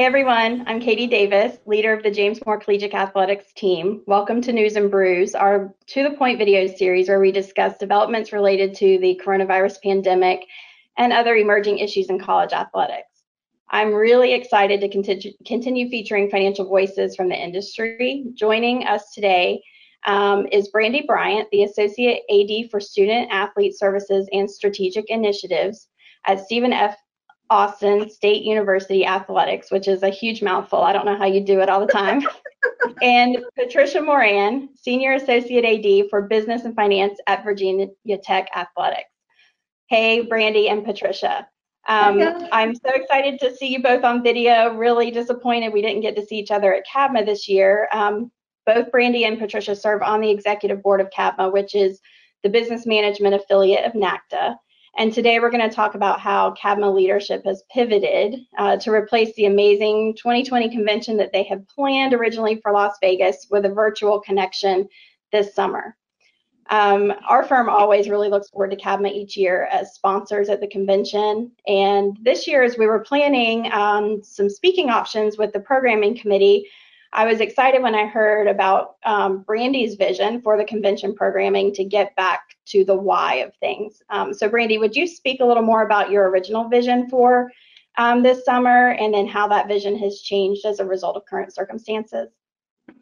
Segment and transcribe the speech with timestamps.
[0.00, 4.02] Hey everyone, I'm Katie Davis, leader of the James Moore Collegiate Athletics team.
[4.06, 8.32] Welcome to News and Brews, our to the point video series where we discuss developments
[8.32, 10.46] related to the coronavirus pandemic
[10.96, 13.24] and other emerging issues in college athletics.
[13.68, 18.24] I'm really excited to continue, continue featuring financial voices from the industry.
[18.32, 19.62] Joining us today
[20.06, 25.88] um, is Brandy Bryant, the Associate AD for Student Athlete Services and Strategic Initiatives
[26.26, 26.96] at Stephen F.
[27.50, 30.80] Austin State University Athletics, which is a huge mouthful.
[30.82, 32.22] I don't know how you do it all the time.
[33.02, 37.88] and Patricia Moran, Senior Associate AD for Business and Finance at Virginia
[38.22, 39.10] Tech Athletics.
[39.88, 41.48] Hey, Brandy and Patricia.
[41.88, 42.20] Um,
[42.52, 44.74] I'm so excited to see you both on video.
[44.74, 47.88] Really disappointed we didn't get to see each other at CABMA this year.
[47.92, 48.30] Um,
[48.64, 52.00] both Brandy and Patricia serve on the executive board of CABMA, which is
[52.44, 54.56] the business management affiliate of NACDA.
[54.96, 59.34] And today we're going to talk about how CABMA leadership has pivoted uh, to replace
[59.34, 64.20] the amazing 2020 convention that they had planned originally for Las Vegas with a virtual
[64.20, 64.88] connection
[65.32, 65.96] this summer.
[66.70, 70.68] Um, our firm always really looks forward to CABMA each year as sponsors at the
[70.68, 71.50] convention.
[71.66, 76.68] And this year, as we were planning um, some speaking options with the programming committee,
[77.12, 81.84] I was excited when I heard about um, Brandy's vision for the convention programming to
[81.84, 84.00] get back to the why of things.
[84.10, 87.50] Um, so, Brandy, would you speak a little more about your original vision for
[87.98, 91.52] um, this summer and then how that vision has changed as a result of current
[91.52, 92.28] circumstances?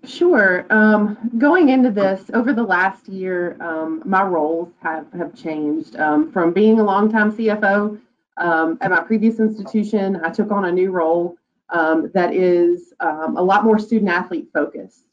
[0.04, 0.66] Sure.
[0.70, 5.96] Um, going into this, over the last year, um, my roles have, have changed.
[5.96, 8.00] Um, from being a longtime CFO
[8.38, 11.36] at my previous institution, I took on a new role
[11.70, 15.04] um, that is um, a lot more student athlete focused.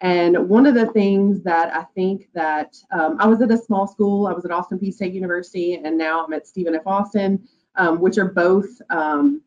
[0.00, 3.86] And one of the things that I think that um, I was at a small
[3.86, 6.86] school, I was at Austin Peay State University, and now I'm at Stephen F.
[6.86, 9.42] Austin, um, which are both um,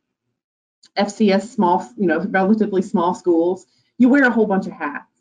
[0.98, 3.68] FCS small, you know, relatively small schools.
[3.98, 5.15] You wear a whole bunch of hats.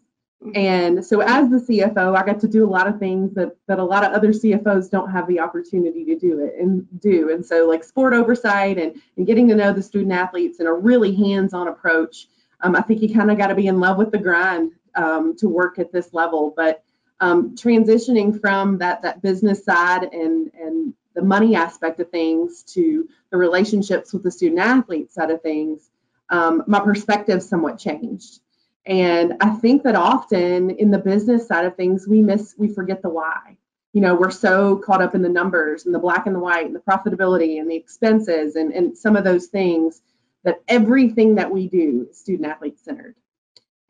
[0.55, 3.79] And so as the CFO, I got to do a lot of things that, that
[3.79, 7.31] a lot of other CFOs don't have the opportunity to do it and do.
[7.31, 10.73] And so like sport oversight and, and getting to know the student athletes in a
[10.73, 12.29] really hands-on approach.
[12.61, 15.35] Um, I think you kind of got to be in love with the grind um,
[15.39, 16.53] to work at this level.
[16.55, 16.83] But
[17.21, 23.09] um, transitioning from that that business side and and the money aspect of things to
[23.31, 25.89] the relationships with the student athlete side of things,
[26.29, 28.41] um, my perspective somewhat changed.
[28.87, 33.03] And I think that often in the business side of things, we miss, we forget
[33.03, 33.57] the why.
[33.93, 36.67] You know, we're so caught up in the numbers and the black and the white
[36.67, 40.03] and the profitability and the expenses and, and some of those things
[40.43, 43.15] that everything that we do is student athlete centered.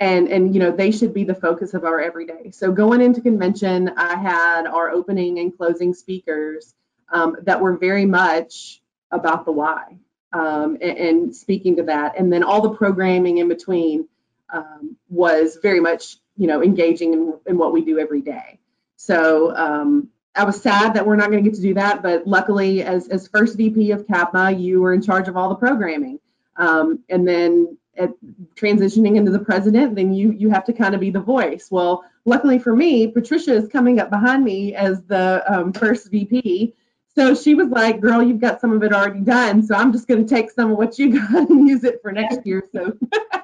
[0.01, 2.51] And, and you know they should be the focus of our everyday.
[2.51, 6.75] So going into convention, I had our opening and closing speakers
[7.11, 8.83] um, that were very much
[9.13, 9.97] about the why
[10.33, 14.09] um, and, and speaking to that, and then all the programming in between
[14.53, 18.59] um, was very much, you know, engaging in, in, what we do every day.
[18.97, 22.27] So um, I was sad that we're not going to get to do that, but
[22.27, 26.19] luckily, as, as first VP of CABMA, you were in charge of all the programming.
[26.57, 28.11] Um, and then at
[28.57, 31.69] transitioning into the president, then you you have to kind of be the voice.
[31.71, 36.75] Well, luckily for me, Patricia is coming up behind me as the um, first VP.
[37.15, 39.65] So she was like, "Girl, you've got some of it already done.
[39.65, 42.13] So I'm just going to take some of what you got and use it for
[42.13, 42.97] next year." So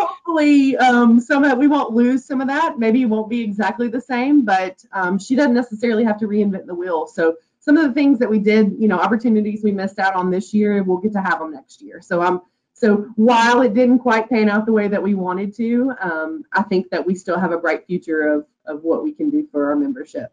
[0.00, 2.78] hopefully um, some of we won't lose some of that.
[2.78, 6.66] Maybe it won't be exactly the same, but um, she doesn't necessarily have to reinvent
[6.66, 7.06] the wheel.
[7.06, 10.30] So some of the things that we did, you know, opportunities we missed out on
[10.30, 12.00] this year, we'll get to have them next year.
[12.00, 12.42] So um,
[12.74, 16.62] so while it didn't quite pan out the way that we wanted to, um, I
[16.62, 19.70] think that we still have a bright future of of what we can do for
[19.70, 20.32] our membership.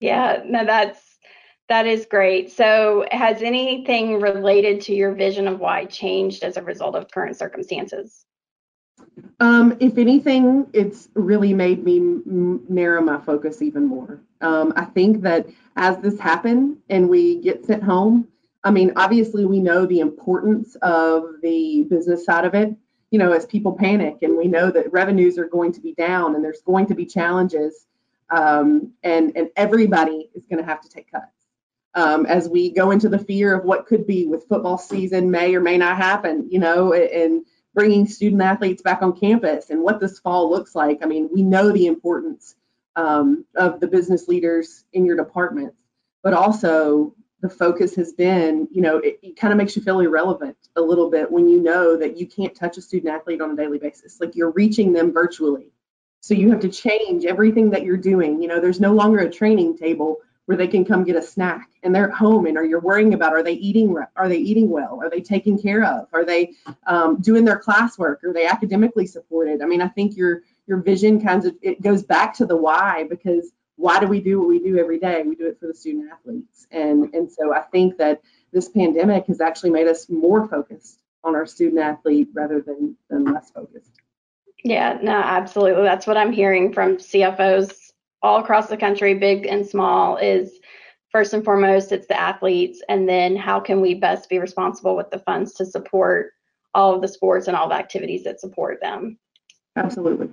[0.00, 1.00] Yeah, no, that's
[1.68, 2.50] that is great.
[2.52, 7.36] So, has anything related to your vision of why changed as a result of current
[7.36, 8.24] circumstances?
[9.40, 14.20] Um, if anything, it's really made me m- narrow my focus even more.
[14.40, 18.28] Um, I think that as this happened and we get sent home,
[18.64, 22.74] I mean, obviously we know the importance of the business side of it.
[23.10, 26.34] You know, as people panic and we know that revenues are going to be down
[26.34, 27.86] and there's going to be challenges,
[28.30, 31.26] um, and and everybody is going to have to take cuts.
[31.94, 35.54] Um, as we go into the fear of what could be with football season may
[35.54, 37.44] or may not happen, you know, and
[37.74, 40.98] bringing student athletes back on campus and what this fall looks like.
[41.02, 42.54] I mean, we know the importance
[42.96, 45.74] um, of the business leaders in your department,
[46.22, 50.00] but also the focus has been, you know, it, it kind of makes you feel
[50.00, 53.50] irrelevant a little bit when you know that you can't touch a student athlete on
[53.50, 54.20] a daily basis.
[54.20, 55.72] Like you're reaching them virtually.
[56.20, 58.40] So you have to change everything that you're doing.
[58.40, 60.18] You know, there's no longer a training table
[60.52, 63.14] where they can come get a snack and they're at home and are you're worrying
[63.14, 65.00] about are they eating are they eating well?
[65.02, 66.08] Are they taken care of?
[66.12, 66.52] Are they
[66.86, 68.22] um, doing their classwork?
[68.22, 69.62] Are they academically supported?
[69.62, 73.06] I mean i think your your vision kind of it goes back to the why
[73.08, 75.22] because why do we do what we do every day?
[75.22, 76.66] We do it for the student athletes.
[76.70, 78.20] And and so i think that
[78.52, 83.24] this pandemic has actually made us more focused on our student athlete rather than than
[83.24, 84.02] less focused.
[84.62, 85.84] Yeah no absolutely.
[85.84, 87.91] That's what i'm hearing from cfos
[88.22, 90.60] all across the country, big and small, is
[91.10, 95.10] first and foremost, it's the athletes, and then how can we best be responsible with
[95.10, 96.32] the funds to support
[96.74, 99.18] all of the sports and all the activities that support them.
[99.76, 100.28] Absolutely.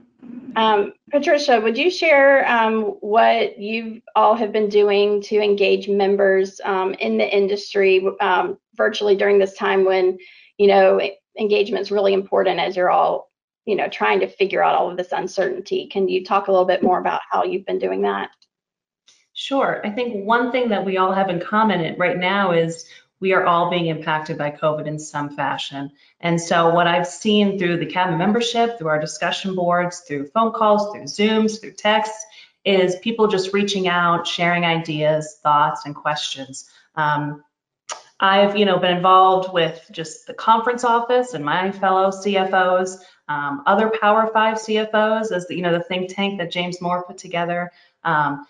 [0.56, 6.60] Um, Patricia, would you share um, what you all have been doing to engage members
[6.64, 10.18] um, in the industry um, virtually during this time when,
[10.58, 11.00] you know,
[11.40, 13.29] engagement is really important as you're all
[13.70, 15.86] you know, trying to figure out all of this uncertainty.
[15.86, 18.32] Can you talk a little bit more about how you've been doing that?
[19.34, 19.80] Sure.
[19.86, 22.86] I think one thing that we all have in common right now is
[23.20, 25.92] we are all being impacted by COVID in some fashion.
[26.20, 30.52] And so what I've seen through the CABMA membership, through our discussion boards, through phone
[30.52, 32.26] calls, through Zooms, through texts,
[32.66, 36.68] is people just reaching out, sharing ideas, thoughts, and questions.
[36.96, 37.44] Um,
[38.20, 42.98] I've, you know, been involved with just the conference office and my fellow CFOs
[43.30, 47.04] um, other Power Five CFOs, as the, you know, the think tank that James Moore
[47.06, 47.72] put together.
[48.04, 48.46] Um,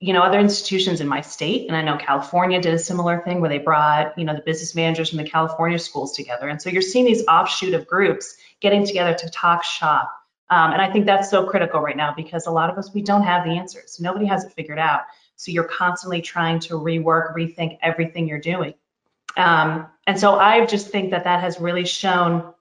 [0.00, 3.40] you know, other institutions in my state, and I know California did a similar thing
[3.40, 6.48] where they brought, you know, the business managers from the California schools together.
[6.48, 10.10] And so you're seeing these offshoot of groups getting together to talk shop.
[10.50, 13.02] Um, and I think that's so critical right now because a lot of us, we
[13.02, 13.98] don't have the answers.
[14.00, 15.02] Nobody has it figured out.
[15.36, 18.74] So you're constantly trying to rework, rethink everything you're doing.
[19.36, 22.53] Um, and so I just think that that has really shown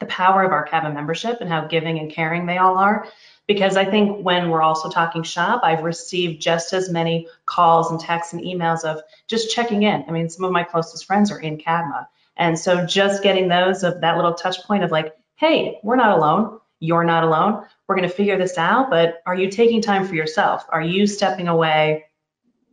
[0.00, 3.06] the power of our CABMA membership and how giving and caring they all are.
[3.46, 8.00] Because I think when we're also talking shop, I've received just as many calls and
[8.00, 10.04] texts and emails of just checking in.
[10.06, 12.06] I mean, some of my closest friends are in CABMA.
[12.36, 16.16] And so just getting those of that little touch point of like, hey, we're not
[16.16, 16.60] alone.
[16.78, 17.64] You're not alone.
[17.86, 20.64] We're going to figure this out, but are you taking time for yourself?
[20.68, 22.06] Are you stepping away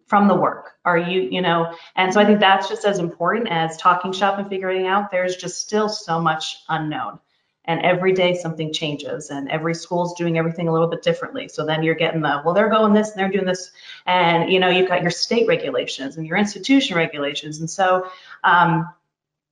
[0.08, 0.72] from the work?
[0.86, 4.40] Are you, you know, and so I think that's just as important as talking shop
[4.40, 7.20] and figuring out there's just still so much unknown.
[7.66, 11.50] And every day something changes and every school's doing everything a little bit differently.
[11.50, 13.72] So then you're getting the, well, they're going this and they're doing this.
[14.06, 17.60] And, you know, you've got your state regulations and your institution regulations.
[17.60, 18.10] And so
[18.46, 18.88] um,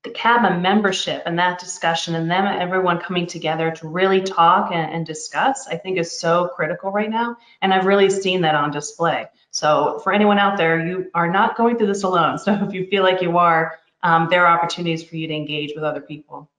[0.05, 4.93] the CABMA membership and that discussion and them, everyone coming together to really talk and,
[4.93, 7.37] and discuss, I think is so critical right now.
[7.61, 9.25] And I've really seen that on display.
[9.49, 12.37] So for anyone out there, you are not going through this alone.
[12.45, 15.73] So if you feel like you are, um, there are opportunities for you to engage
[15.73, 16.49] with other people.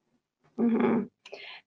[0.58, 1.04] Mm-hmm.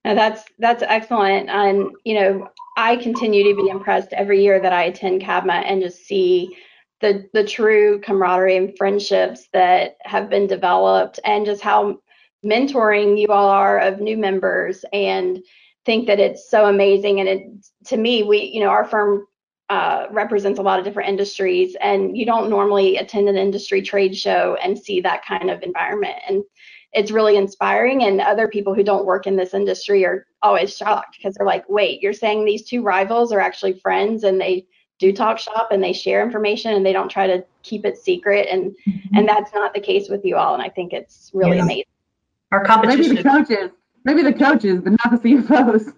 [0.04, 4.72] Now that's that's excellent, and you know I continue to be impressed every year that
[4.72, 6.56] I attend CABMA and just see
[7.00, 12.00] the the true camaraderie and friendships that have been developed, and just how
[12.44, 15.42] mentoring you all are of new members, and
[15.86, 17.20] think that it's so amazing.
[17.20, 17.42] And it
[17.86, 19.26] to me, we you know our firm
[19.70, 24.16] uh, represents a lot of different industries, and you don't normally attend an industry trade
[24.16, 26.16] show and see that kind of environment.
[26.28, 26.42] And
[26.92, 28.02] it's really inspiring.
[28.02, 31.64] And other people who don't work in this industry are always shocked because they're like,
[31.68, 34.66] wait, you're saying these two rivals are actually friends and they
[35.00, 38.46] do talk shop and they share information and they don't try to keep it secret.
[38.50, 39.16] And mm-hmm.
[39.16, 40.54] and that's not the case with you all.
[40.54, 41.64] And I think it's really yeah.
[41.64, 41.84] amazing.
[42.52, 43.14] Our competition.
[43.14, 43.70] Maybe the coaches.
[44.04, 45.92] Maybe the coaches, but not the CFOs.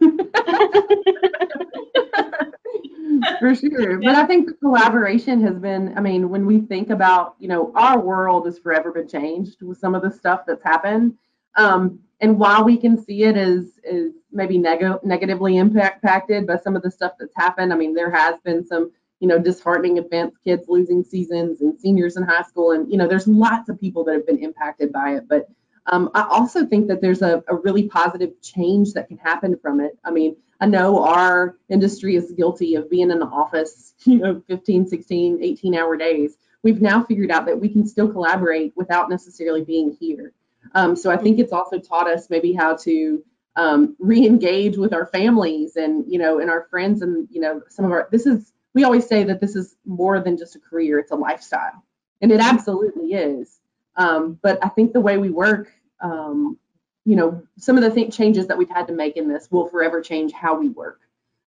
[3.38, 3.98] for sure.
[3.98, 7.72] But I think the collaboration has been, I mean, when we think about, you know,
[7.74, 11.14] our world has forever been changed with some of the stuff that's happened.
[11.56, 16.76] Um, and while we can see it as, is maybe neg- negatively impacted by some
[16.76, 20.38] of the stuff that's happened, I mean, there has been some, you know, disheartening events,
[20.44, 22.70] kids losing seasons and seniors in high school.
[22.70, 25.28] And, you know, there's lots of people that have been impacted by it.
[25.28, 25.48] But
[25.86, 29.80] um, I also think that there's a, a really positive change that can happen from
[29.80, 29.98] it.
[30.04, 34.42] I mean, I know our industry is guilty of being in the office, you know,
[34.46, 36.36] 15, 16, 18 hour days.
[36.62, 40.32] We've now figured out that we can still collaborate without necessarily being here.
[40.74, 43.22] Um, so I think it's also taught us maybe how to
[43.56, 47.84] um, re-engage with our families and, you know, and our friends and, you know, some
[47.84, 50.98] of our, this is, we always say that this is more than just a career,
[50.98, 51.84] it's a lifestyle.
[52.20, 53.58] And it absolutely is.
[53.96, 55.70] Um, but I think the way we work
[56.02, 56.58] um,
[57.04, 59.68] you know, some of the th- changes that we've had to make in this will
[59.68, 61.00] forever change how we work,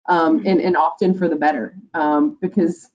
[0.08, 2.90] um, and, and often for the better, um, because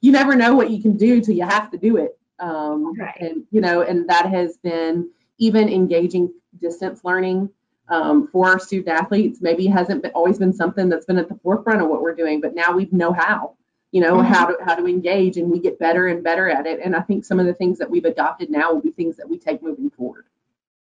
[0.00, 2.18] you never know what you can do till you have to do it.
[2.38, 3.20] Um, right.
[3.20, 7.50] And you know, and that has been even engaging distance learning
[7.88, 9.40] um, for our student athletes.
[9.40, 12.40] Maybe hasn't been, always been something that's been at the forefront of what we're doing,
[12.40, 13.56] but now we know how.
[13.92, 14.26] you know, Mhm.
[14.26, 16.78] how to how to engage, and we get better and better at it.
[16.84, 19.28] And I think some of the things that we've adopted now will be things that
[19.28, 20.26] we take moving forward.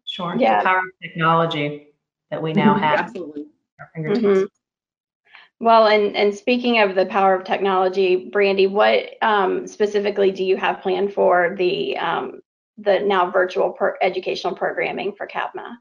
[0.05, 0.33] Sure.
[0.37, 0.59] Yeah.
[0.59, 1.87] The power of technology
[2.31, 3.47] that we now have Absolutely.
[3.77, 4.25] our fingertips.
[4.25, 4.47] Mhm.
[5.59, 10.55] Well, and, and speaking of the power of technology, Brandy, what um, specifically do you
[10.55, 12.41] have planned for the um,
[12.77, 15.77] the now virtual educational programming for CABMA?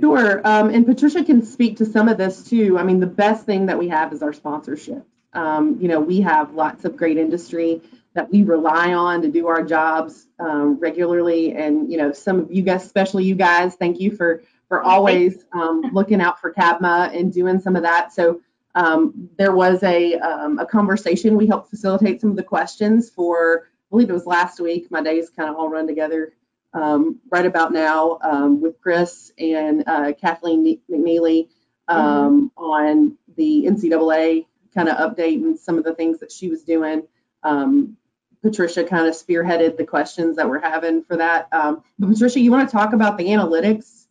[0.00, 0.40] Sure.
[0.44, 2.78] Um, and Patricia can speak to some of this too.
[2.78, 5.06] I mean, the best thing that we have is our sponsorship.
[5.32, 7.82] Um, you know, we have lots of great industry
[8.14, 11.54] that we rely on to do our jobs um, regularly.
[11.54, 15.44] And, you know, some of you guys, especially you guys, thank you for, for always
[15.52, 18.12] um, looking out for CABMA and doing some of that.
[18.12, 18.40] So
[18.74, 21.36] um, there was a, um, a conversation.
[21.36, 24.90] We helped facilitate some of the questions for, believe it was last week.
[24.90, 26.32] My days kind of all run together
[26.72, 31.48] um, right about now um, with Chris and uh, Kathleen McNeely
[31.88, 36.62] um, on the NCAA kind of update and some of the things that she was
[36.62, 37.02] doing.
[37.42, 37.96] Um,
[38.42, 41.48] Patricia kind of spearheaded the questions that we're having for that.
[41.52, 44.06] Um, but Patricia, you want to talk about the analytics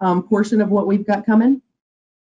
[0.00, 1.60] um, portion of what we've got coming?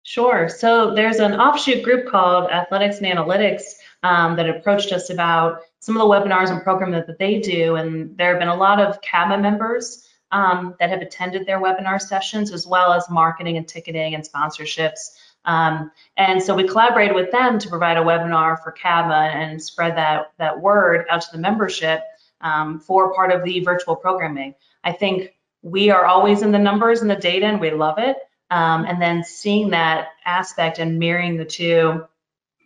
[0.08, 0.48] Sure.
[0.48, 3.64] So there's an offshoot group called Athletics and Analytics
[4.04, 7.76] um, that approached us about some of the webinars and program that, that they do.
[7.76, 12.00] And there have been a lot of CABMA members um, that have attended their webinar
[12.00, 15.16] sessions, as well as marketing and ticketing and sponsorships.
[15.46, 19.98] Um, and so we collaborated with them to provide a webinar for CABMA and spread
[19.98, 22.02] that, that word out to the membership
[22.42, 24.54] um, for part of the virtual programming.
[24.84, 25.34] I think
[25.64, 28.18] we are always in the numbers and the data, and we love it.
[28.52, 32.06] Um, and then seeing that aspect and mirroring the two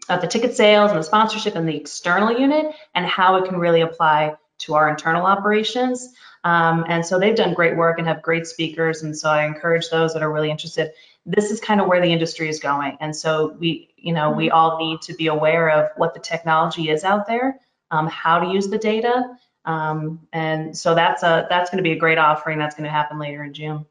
[0.10, 3.58] of the ticket sales and the sponsorship and the external unit and how it can
[3.58, 6.14] really apply to our internal operations.
[6.44, 9.04] Um, and so they've done great work and have great speakers.
[9.04, 10.92] And so I encourage those that are really interested.
[11.26, 12.98] This is kind of where the industry is going.
[13.00, 16.90] And so we, you know, we all need to be aware of what the technology
[16.90, 17.60] is out there,
[17.92, 19.38] um, how to use the data.
[19.66, 22.90] Um, and so that's a that's going to be a great offering that's going to
[22.90, 23.86] happen later in June.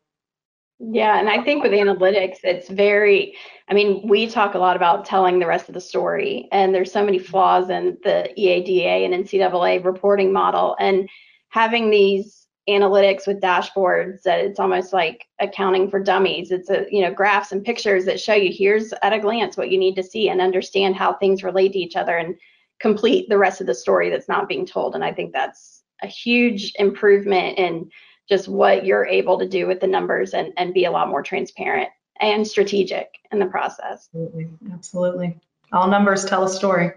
[0.80, 3.36] Yeah, and I think with analytics, it's very,
[3.68, 6.92] I mean, we talk a lot about telling the rest of the story, and there's
[6.92, 10.76] so many flaws in the EADA and NCAA reporting model.
[10.78, 11.08] And
[11.48, 16.50] having these analytics with dashboards that it's almost like accounting for dummies.
[16.50, 19.70] It's a, you know, graphs and pictures that show you here's at a glance what
[19.70, 22.36] you need to see and understand how things relate to each other and
[22.78, 24.94] complete the rest of the story that's not being told.
[24.94, 27.90] And I think that's a huge improvement in
[28.28, 31.22] just what you're able to do with the numbers and, and be a lot more
[31.22, 31.88] transparent
[32.20, 34.08] and strategic in the process.
[34.12, 35.38] Absolutely, absolutely.
[35.72, 36.92] All numbers tell a story.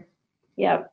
[0.58, 0.92] Yep.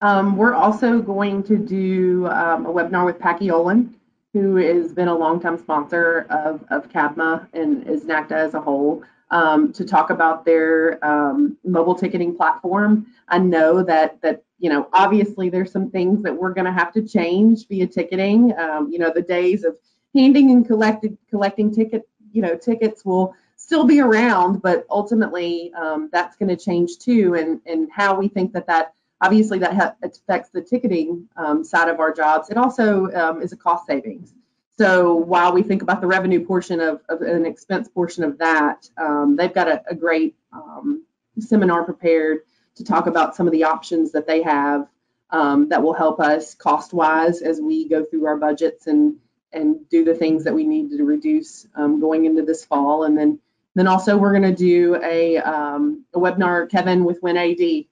[0.00, 3.94] Um, we're also going to do um, a webinar with Paciolan,
[4.32, 9.02] who has been a longtime sponsor of, of CABMA and is NACDA as a whole,
[9.30, 13.06] um, to talk about their um, mobile ticketing platform.
[13.28, 16.92] I know that that you know obviously there's some things that we're going to have
[16.92, 18.56] to change via ticketing.
[18.58, 19.76] Um, you know the days of
[20.14, 26.08] handing and collecting collecting ticket you know tickets will still be around, but ultimately um,
[26.12, 29.94] that's going to change too, and and how we think that that obviously that ha-
[30.02, 32.50] affects the ticketing um, side of our jobs.
[32.50, 34.34] It also um, is a cost savings.
[34.78, 38.88] So while we think about the revenue portion of, of an expense portion of that,
[38.98, 41.02] um, they've got a, a great um,
[41.38, 42.40] seminar prepared
[42.76, 44.88] to talk about some of the options that they have
[45.30, 49.16] um, that will help us cost wise as we go through our budgets and
[49.52, 53.04] and do the things that we need to reduce um, going into this fall.
[53.04, 53.38] And then
[53.76, 57.86] then also we're going to do a, um, a webinar, Kevin, with WinAD.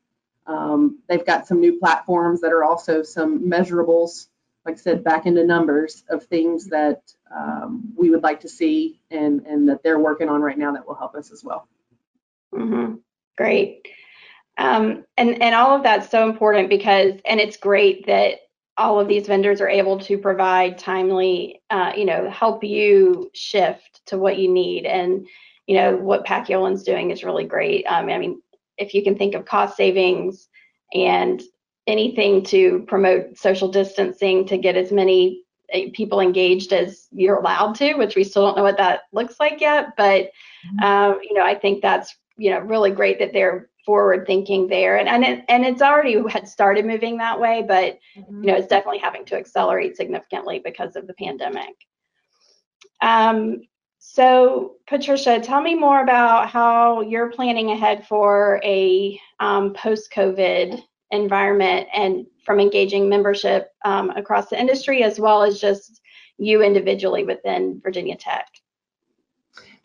[0.46, 4.26] Um, they've got some new platforms that are also some measurables,
[4.64, 7.02] like I said, back into numbers of things that
[7.34, 10.86] um, we would like to see and, and that they're working on right now that
[10.86, 11.68] will help us as well.
[12.52, 12.94] hmm
[13.36, 13.86] Great.
[14.56, 18.38] Um, and, and all of that's so important because, and it's great that
[18.76, 24.00] all of these vendors are able to provide timely, uh, you know, help you shift
[24.06, 24.84] to what you need.
[24.84, 25.26] And,
[25.66, 27.84] you know, what Paciolan's doing is really great.
[27.86, 28.42] Um, I mean,
[28.78, 30.48] if you can think of cost savings
[30.92, 31.42] and
[31.86, 35.42] anything to promote social distancing to get as many
[35.72, 39.38] uh, people engaged as you're allowed to, which we still don't know what that looks
[39.38, 39.96] like yet.
[39.96, 40.30] But,
[40.82, 44.98] um, you know, I think that's, you know, really great that they're forward thinking there.
[44.98, 48.68] And, and, it, and it's already had started moving that way, but, you know, it's
[48.68, 51.74] definitely having to accelerate significantly because of the pandemic.
[53.00, 53.62] Um,
[53.98, 61.88] so, Patricia, tell me more about how you're planning ahead for a um, post-COVID environment
[61.94, 66.00] and from engaging membership um, across the industry as well as just
[66.36, 68.46] you individually within Virginia Tech.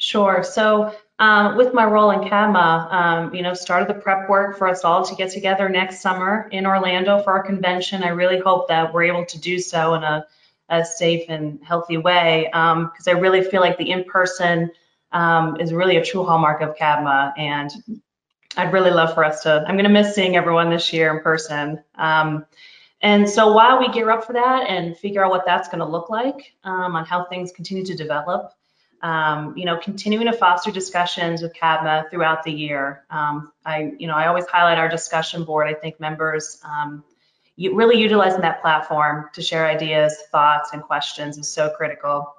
[0.10, 0.44] Sure.
[0.44, 4.68] So um, with my role in CABMA, um, you know, started the prep work for
[4.68, 8.02] us all to get together next summer in Orlando for our convention.
[8.02, 10.26] I really hope that we're able to do so in a,
[10.70, 14.72] a safe and healthy way because um, I really feel like the in-person
[15.12, 17.70] um, is really a true hallmark of CABMA and
[18.58, 21.22] I'd really love for us to, I'm going to miss seeing everyone this year in
[21.22, 21.84] person.
[21.94, 22.48] Um,
[23.02, 25.86] and so while we gear up for that and figure out what that's going to
[25.86, 28.56] look like um, on how things continue to develop,
[29.02, 33.06] um, you know, continuing to foster discussions with CABMA throughout the year.
[33.10, 35.68] Um, I, you know, I always highlight our discussion board.
[35.68, 37.04] I think members um,
[37.58, 42.34] really utilizing that platform to share ideas, thoughts, and questions is so critical.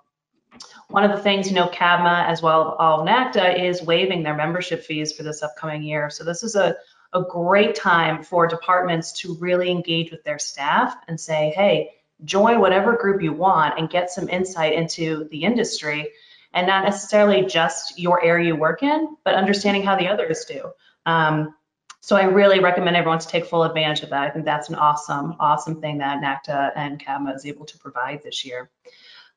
[0.88, 4.84] One of the things, you know, CABMA as well all NACDA is waiving their membership
[4.84, 6.10] fees for this upcoming year.
[6.10, 6.74] So this is a,
[7.12, 11.92] a great time for departments to really engage with their staff and say, hey,
[12.24, 16.08] join whatever group you want and get some insight into the industry
[16.52, 20.70] and not necessarily just your area you work in, but understanding how the others do.
[21.06, 21.54] Um,
[22.00, 24.22] so I really recommend everyone to take full advantage of that.
[24.22, 28.22] I think that's an awesome, awesome thing that NACDA and CABMA is able to provide
[28.22, 28.70] this year.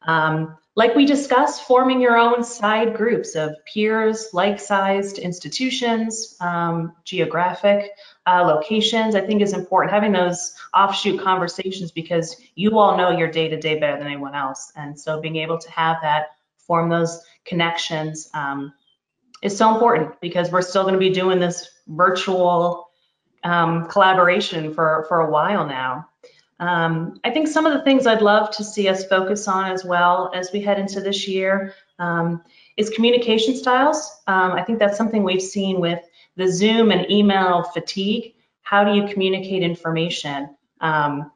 [0.06, 7.92] Um, like we discussed, forming your own side groups of peers, like-sized institutions, um, geographic
[8.26, 9.94] uh, locations, I think is important.
[9.94, 14.72] Having those offshoot conversations because you all know your day-to-day -day better than anyone else.
[14.76, 16.32] And so being able to have that
[16.68, 18.74] form those connections um,
[19.42, 22.90] is so important because we're still going to be doing this virtual
[23.44, 26.08] um, collaboration for, for a while now.
[26.60, 29.84] Um, I think some of the things I'd love to see us focus on as
[29.84, 32.42] well as we head into this year um,
[32.78, 34.22] is communication styles.
[34.28, 36.00] Um, I think that's something we've seen with
[36.38, 38.36] the Zoom and email fatigue.
[38.62, 40.56] How do you communicate information?
[40.80, 41.32] Um,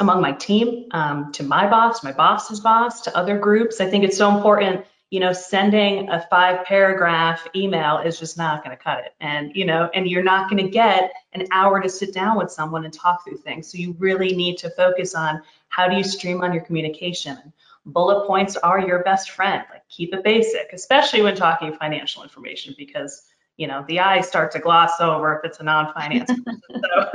[0.00, 3.80] among my team, um, to my boss, my boss's boss, to other groups.
[3.80, 4.84] I think it's so important.
[5.10, 9.14] You know, sending a five paragraph email is just not going to cut it.
[9.20, 12.50] And, you know, and you're not going to get an hour to sit down with
[12.50, 13.70] someone and talk through things.
[13.70, 17.52] So you really need to focus on how do you streamline your communication.
[17.84, 19.64] Bullet points are your best friend.
[19.70, 23.22] Like keep it basic, especially when talking financial information, because
[23.56, 26.30] you know the eyes start to gloss over if it's a non-finance.
[26.70, 27.10] so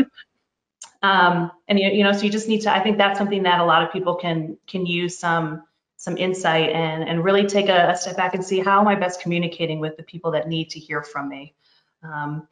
[1.01, 2.73] um, and you, you know, so you just need to.
[2.73, 5.63] I think that's something that a lot of people can can use some
[5.97, 8.95] some insight and and really take a, a step back and see how am I
[8.95, 11.55] best communicating with the people that need to hear from me.
[12.03, 12.47] Um,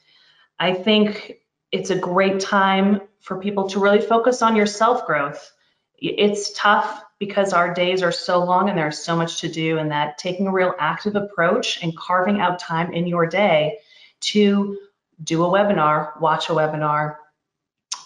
[0.60, 1.40] I think
[1.72, 5.52] it's a great time for people to really focus on your self growth.
[5.98, 9.92] It's tough because our days are so long and there's so much to do, and
[9.92, 13.80] that taking a real active approach and carving out time in your day
[14.20, 14.78] to
[15.24, 17.16] do a webinar, watch a webinar,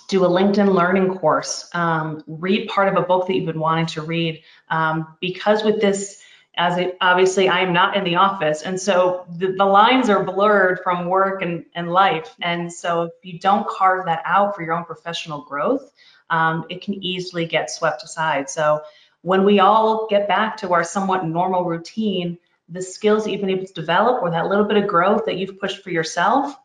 [0.10, 3.86] do a LinkedIn learning course, um, read part of a book that you've been wanting
[3.86, 4.43] to read.
[4.69, 6.22] Um, because with this,
[6.56, 10.24] as it, obviously I am not in the office, and so the, the lines are
[10.24, 12.36] blurred from work and, and life.
[12.41, 15.89] And so if you don't carve that out for your own professional growth,
[16.30, 18.50] um, it can easily get swept aside.
[18.50, 18.82] So
[19.22, 23.50] when we all get back to our somewhat normal routine, the skills that you've been
[23.52, 26.56] able to develop or that little bit of growth that you've pushed for yourself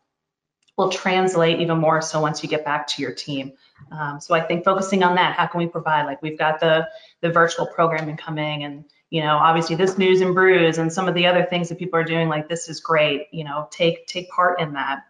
[0.77, 3.53] will translate even more so once you get back to your team.
[3.93, 6.89] Um, so I think focusing on that, how can we provide, like we've got the,
[7.21, 11.15] the virtual programming coming and, you know, obviously this news and brews and some of
[11.15, 14.29] the other things that people are doing, like this is great, you know, take, take
[14.31, 15.05] part in that.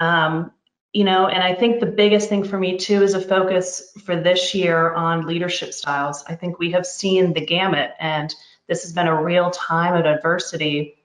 [0.00, 0.52] Um,
[0.92, 4.20] you know, and I think the biggest thing for me too is a focus for
[4.20, 6.24] this year on leadership styles.
[6.26, 8.34] I think we have seen the gamut and
[8.66, 10.96] this has been a real time of adversity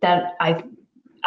[0.00, 0.62] that I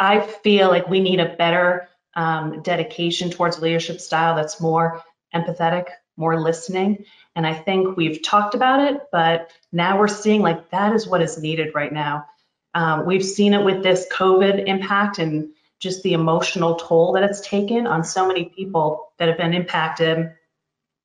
[0.00, 5.02] I feel like we need a better um, dedication towards leadership style that's more
[5.34, 7.04] empathetic, more listening.
[7.36, 11.20] And I think we've talked about it, but now we're seeing like that is what
[11.20, 12.26] is needed right now.
[12.74, 17.40] Um, we've seen it with this COVID impact and just the emotional toll that it's
[17.42, 20.32] taken on so many people that have been impacted,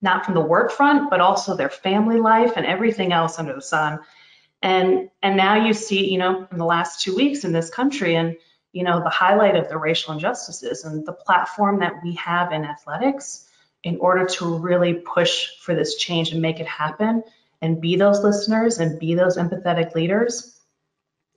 [0.01, 3.61] not from the work front, but also their family life and everything else under the
[3.61, 3.99] sun.
[4.61, 8.15] And and now you see, you know, in the last two weeks in this country,
[8.15, 8.35] and
[8.75, 12.65] you know, the highlight of the racial injustices and the platform that we have in
[12.65, 13.47] athletics
[13.83, 17.23] in order to really push for this change and make it happen
[17.61, 20.59] and be those listeners and be those empathetic leaders.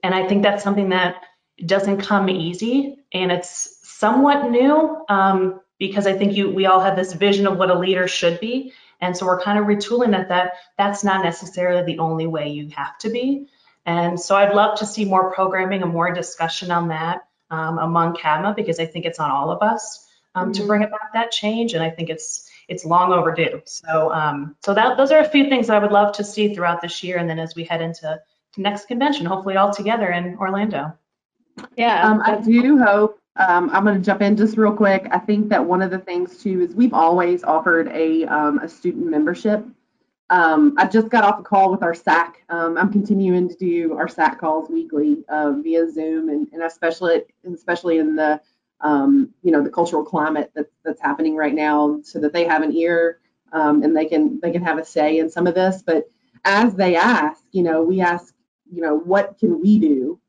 [0.02, 1.22] And I think that's something that
[1.64, 6.96] doesn't come easy and it's somewhat new um, because I think you we all have
[6.96, 8.72] this vision of what a leader should be.
[9.00, 12.70] And so we're kind of retooling that that that's not necessarily the only way you
[12.70, 13.46] have to be.
[13.86, 18.14] And so I'd love to see more programming and more discussion on that um, among
[18.14, 20.60] CABMA because I think it's on all of us um, mm-hmm.
[20.60, 23.62] to bring about that change, and I think it's it's long overdue.
[23.64, 26.82] So um, so that those are a few things I would love to see throughout
[26.82, 28.20] this year, and then as we head into
[28.56, 30.92] next convention, hopefully all together in Orlando.
[31.76, 32.06] Yeah.
[32.06, 35.06] Um, I do hope, um, I'm gonna jump in just real quick.
[35.10, 38.68] I think that one of the things too is we've always offered a, um, a
[38.68, 39.64] student membership.
[40.30, 42.42] Um, I just got off a call with our SAC.
[42.50, 47.22] Um, I'm continuing to do our SAC calls weekly, uh, via Zoom and, and especially,
[47.50, 48.40] especially in the,
[48.80, 52.62] um, you know, the cultural climate that's, that's happening right now so that they have
[52.62, 53.20] an ear,
[53.52, 55.82] um, and they can, they can have a say in some of this.
[55.82, 56.10] But
[56.44, 58.34] as they ask, you know, we ask,
[58.70, 60.20] you know, what can we do?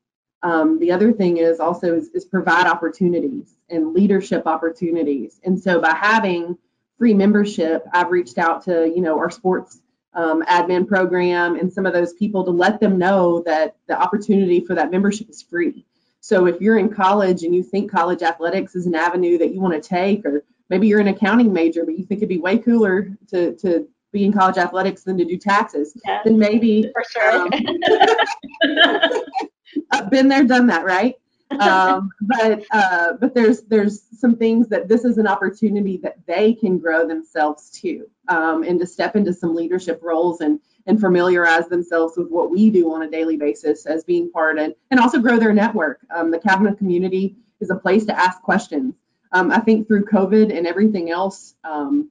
[0.41, 5.41] Um, the other thing is also is, is provide opportunities and leadership opportunities.
[5.43, 6.57] And so by having
[6.97, 9.81] free membership, I've reached out to, you know, our sports
[10.13, 14.59] um, admin program and some of those people to let them know that the opportunity
[14.59, 15.85] for that membership is free.
[16.21, 19.61] So if you're in college and you think college athletics is an avenue that you
[19.61, 22.57] want to take, or maybe you're an accounting major, but you think it'd be way
[22.57, 25.95] cooler to, to be in college athletics than to do taxes,
[26.25, 27.31] then maybe for sure.
[27.31, 27.49] um,
[29.91, 31.15] I've been there, done that, right?
[31.51, 36.53] Um, but uh, but there's there's some things that this is an opportunity that they
[36.53, 41.67] can grow themselves too, um, and to step into some leadership roles and and familiarize
[41.67, 45.19] themselves with what we do on a daily basis as being part and and also
[45.19, 45.99] grow their network.
[46.13, 48.95] Um, the CABMA community is a place to ask questions.
[49.31, 52.09] Um, I think through COVID and everything else, um,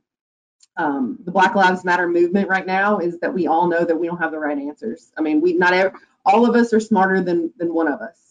[0.77, 4.07] um, the Black Lives Matter movement right now is that we all know that we
[4.07, 5.11] don't have the right answers.
[5.19, 5.93] I mean, we not
[6.25, 8.28] all of us are smarter than than one of us.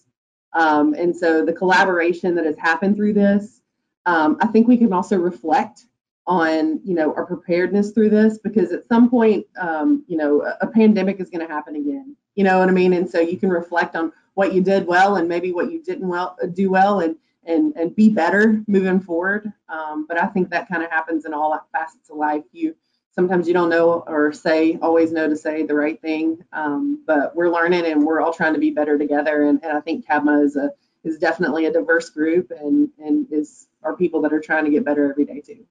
[0.53, 3.61] Um, and so the collaboration that has happened through this,
[4.05, 5.85] um, I think we can also reflect
[6.25, 10.57] on, you know, our preparedness through this because at some point, um, you know, a,
[10.61, 12.15] a pandemic is going to happen again.
[12.35, 12.93] You know what I mean?
[12.93, 16.07] And so you can reflect on what you did well and maybe what you didn't
[16.07, 19.51] well do well and and and be better moving forward.
[19.69, 22.43] Um, but I think that kind of happens in all facets of life.
[22.51, 22.75] You
[23.17, 27.35] sometimes you don't know or say always know to say the right thing um, but
[27.35, 30.41] we're learning and we're all trying to be better together and, and i think cabma
[30.43, 30.69] is a
[31.03, 34.85] is definitely a diverse group and and is are people that are trying to get
[34.85, 35.65] better every day too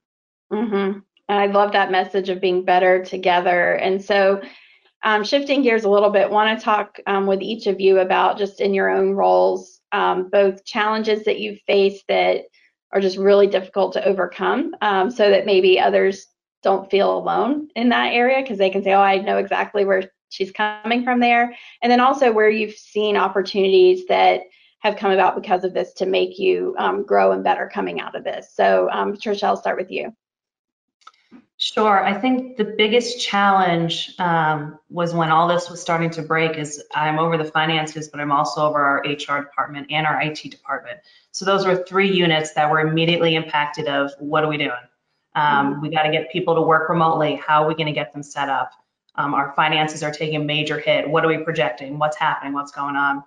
[0.53, 1.01] Mm-hmm.
[1.29, 3.73] I love that message of being better together.
[3.75, 4.43] And so,
[5.03, 8.39] um, shifting gears a little bit, want to talk um, with each of you about
[8.39, 12.45] just in your own roles, um, both challenges that you face that
[12.93, 16.27] are just really difficult to overcome, um, so that maybe others
[16.63, 20.11] don't feel alone in that area because they can say, "Oh, I know exactly where
[20.31, 24.43] she's coming from there," and then also where you've seen opportunities that
[24.81, 28.15] have come about because of this to make you um, grow and better coming out
[28.15, 28.55] of this.
[28.55, 30.15] So, um, Tricia, I'll start with you.
[31.59, 32.05] Sure.
[32.05, 36.85] I think the biggest challenge um, was when all this was starting to break is
[36.95, 41.01] I'm over the finances, but I'm also over our HR department and our IT department.
[41.31, 44.73] So those were three units that were immediately impacted of what are we doing?
[45.37, 47.37] Um, we got to get people to work remotely.
[47.37, 48.73] How are we going to get them set up?
[49.15, 51.09] Um, our finances are taking a major hit.
[51.09, 51.99] What are we projecting?
[51.99, 52.55] What's happening?
[52.55, 53.23] What's going on?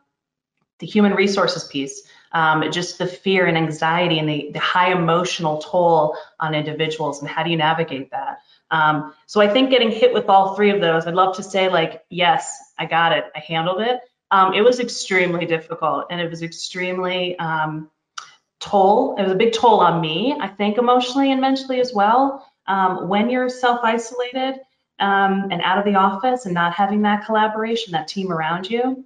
[0.80, 5.60] The human resources piece, um, just the fear and anxiety and the, the high emotional
[5.60, 8.40] toll on individuals and how do you navigate that?
[8.72, 11.70] Um, so I think getting hit with all three of those, I'd love to say
[11.70, 14.00] like, yes, I got it, I handled it.
[14.32, 17.90] Um, it was extremely difficult and it was extremely um,
[18.60, 19.16] toll.
[19.18, 22.46] It was a big toll on me, I think emotionally and mentally as well.
[22.68, 24.60] Um, when you're self-isolated
[25.00, 29.06] um, and out of the office and not having that collaboration, that team around you,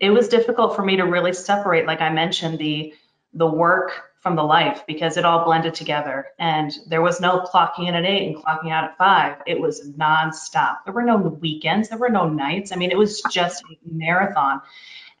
[0.00, 2.94] it was difficult for me to really separate, like I mentioned, the
[3.34, 6.26] the work from the life because it all blended together.
[6.38, 9.36] And there was no clocking in at eight and clocking out at five.
[9.46, 10.78] It was nonstop.
[10.84, 11.88] There were no weekends.
[11.88, 12.72] There were no nights.
[12.72, 14.60] I mean, it was just a marathon.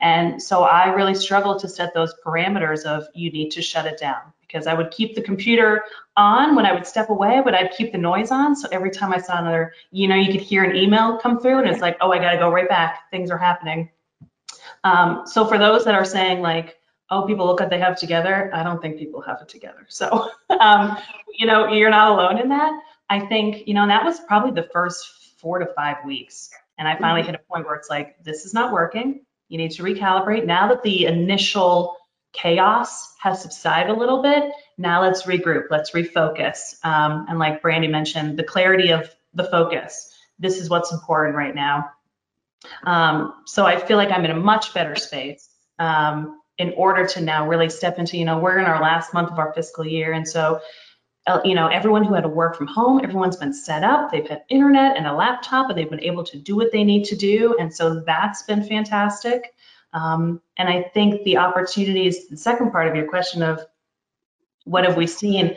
[0.00, 3.98] And so I really struggled to set those parameters of you need to shut it
[3.98, 5.82] down because I would keep the computer
[6.16, 8.56] on when I would step away, but I'd keep the noise on.
[8.56, 11.58] So every time I saw another, you know, you could hear an email come through
[11.58, 13.10] and it's like, oh, I got to go right back.
[13.10, 13.90] Things are happening.
[14.82, 16.76] Um, so for those that are saying like,
[17.10, 19.86] oh, people look what they have together, I don't think people have it together.
[19.88, 20.96] So, um,
[21.32, 22.72] you know, you're not alone in that.
[23.08, 26.50] I think, you know, and that was probably the first four to five weeks.
[26.78, 29.20] And I finally hit a point where it's like, this is not working.
[29.50, 30.46] You need to recalibrate.
[30.46, 31.96] Now that the initial
[32.32, 36.82] chaos has subsided a little bit, now let's regroup, let's refocus.
[36.84, 40.14] Um, and like Brandy mentioned, the clarity of the focus.
[40.38, 41.90] This is what's important right now.
[42.84, 45.48] Um, so I feel like I'm in a much better space
[45.80, 49.32] um, in order to now really step into, you know, we're in our last month
[49.32, 50.12] of our fiscal year.
[50.12, 50.60] And so,
[51.44, 54.42] you know, everyone who had to work from home, everyone's been set up, they've had
[54.48, 57.56] internet and a laptop, and they've been able to do what they need to do.
[57.58, 59.54] And so that's been fantastic.
[59.92, 63.60] Um, and I think the opportunities, the second part of your question of
[64.64, 65.56] what have we seen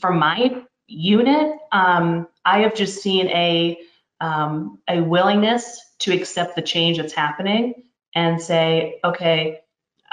[0.00, 3.78] from my unit, um, I have just seen a
[4.20, 7.74] um, a willingness to accept the change that's happening
[8.14, 9.60] and say, okay,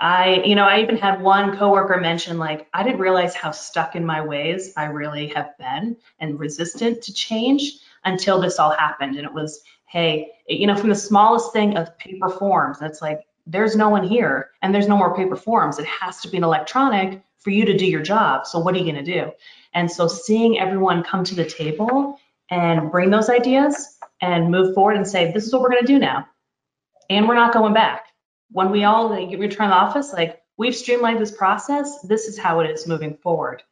[0.01, 3.95] I, you know, I even had one coworker mention like, I didn't realize how stuck
[3.95, 9.15] in my ways I really have been and resistant to change until this all happened.
[9.15, 13.21] And it was, hey, you know, from the smallest thing of paper forms, that's like,
[13.45, 15.77] there's no one here and there's no more paper forms.
[15.77, 18.47] It has to be an electronic for you to do your job.
[18.47, 19.31] So what are you going to do?
[19.75, 24.97] And so seeing everyone come to the table and bring those ideas and move forward
[24.97, 26.27] and say, this is what we're going to do now.
[27.07, 28.05] And we're not going back.
[28.51, 32.59] When we all like, return to office, like we've streamlined this process, this is how
[32.59, 33.63] it is moving forward.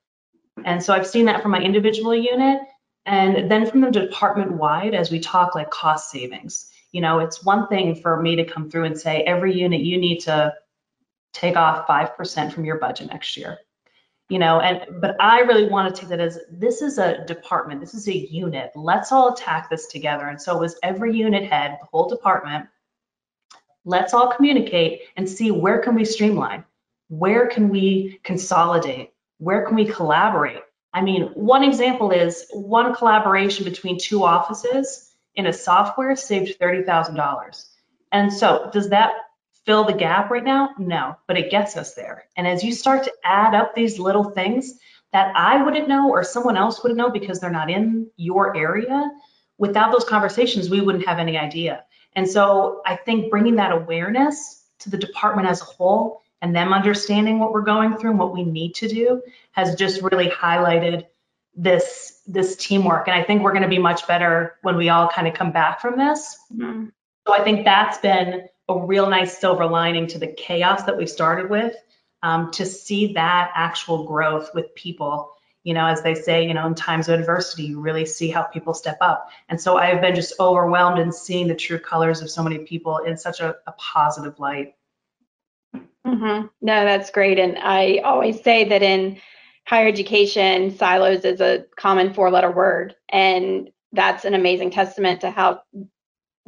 [0.66, 2.62] And so I've seen that from my individual unit.
[3.06, 6.70] And then from the department wide as we talk like cost savings.
[6.92, 9.98] You know, it's one thing for me to come through and say, every unit you
[9.98, 10.54] need to
[11.34, 13.58] take off 5% from your budget next year.
[14.30, 17.82] You know and but i really want to take that as this is a department.
[17.82, 18.72] This is a unit.
[18.76, 20.28] Let's all attack this together.
[20.28, 22.68] And so it was every unit head the whole department
[23.86, 26.64] let's all communicate and see where can we streamline
[27.08, 30.62] where can we consolidate where can we collaborate
[30.94, 37.66] i mean one example is one collaboration between two offices in a software saved $30000
[38.12, 39.14] and so does that
[39.66, 40.72] fill the gap right now?
[40.80, 42.26] No, but it gets us there.
[42.36, 44.74] And as you start to add up these little things
[45.14, 49.12] that I wouldn't know or someone else wouldn't know because they're not in your area,
[49.60, 51.84] without those conversations, we wouldn't have any idea.
[52.14, 56.74] And so I think bringing that awareness to the department as a whole and them
[56.74, 61.06] understanding what we're going through and what we need to do has just really highlighted
[61.56, 65.10] this this teamwork and i think we're going to be much better when we all
[65.10, 66.86] kind of come back from this mm-hmm.
[67.28, 71.08] so i think that's been a real nice silver lining to the chaos that we
[71.08, 71.76] started with
[72.22, 76.68] um, to see that actual growth with people you know as they say you know
[76.68, 80.16] in times of adversity you really see how people step up and so i've been
[80.16, 83.72] just overwhelmed in seeing the true colors of so many people in such a, a
[83.74, 84.76] positive light
[85.76, 86.46] mm-hmm.
[86.62, 89.18] no that's great and i always say that in
[89.66, 95.32] higher education silos is a common four letter word and that's an amazing testament to
[95.32, 95.62] how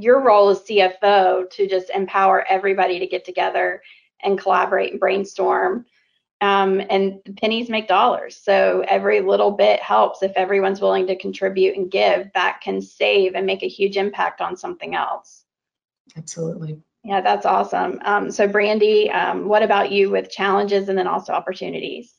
[0.02, 3.82] your role as CFO to just empower everybody to get together
[4.24, 5.86] and collaborate and brainstorm.
[6.42, 8.36] Um, and pennies make dollars.
[8.36, 10.24] So every little bit helps.
[10.24, 14.42] If everyone's willing to contribute and give, that can save and make a huge impact
[14.42, 15.44] on something else.
[16.18, 16.82] Absolutely.
[17.04, 18.00] Yeah, that's awesome.
[18.04, 22.14] Um, so, Brandy, um, what about you with challenges and then also opportunities?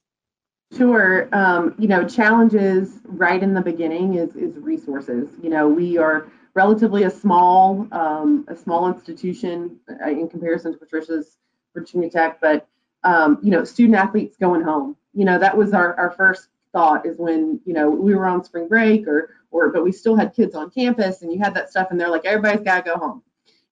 [0.77, 1.29] Sure.
[1.33, 5.29] Um, you know, challenges right in the beginning is is resources.
[5.43, 10.79] You know, we are relatively a small um, a small institution uh, in comparison to
[10.79, 11.37] Patricia's
[11.75, 12.67] Virginia Tech, but
[13.05, 14.97] um, you know, student athletes going home.
[15.15, 18.43] You know, that was our, our first thought is when you know we were on
[18.45, 21.71] spring break or or but we still had kids on campus and you had that
[21.71, 23.23] stuff and they're like everybody's got to go home.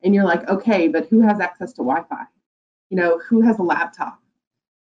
[0.03, 2.25] And you're like okay but who has access to wi-fi?
[2.91, 4.21] You know who has a laptop?